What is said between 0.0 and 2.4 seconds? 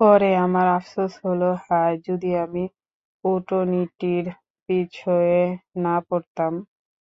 পরে আমার আফসোস হলো—হায়, যদি